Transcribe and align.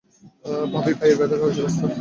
ভাবি 0.73 0.93
পায়ের 0.99 1.17
ব্যাথার 1.19 1.39
কী 1.45 1.59
অবস্থা? 1.61 1.85